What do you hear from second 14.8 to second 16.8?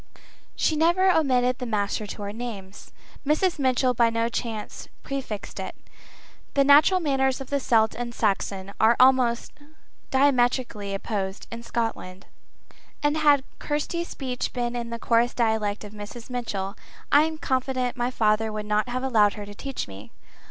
the coarse dialect of Mrs. Mitchell,